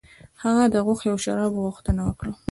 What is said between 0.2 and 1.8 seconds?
هغه د غوښې او شرابو